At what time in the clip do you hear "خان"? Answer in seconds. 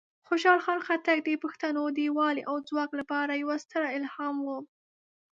0.65-0.79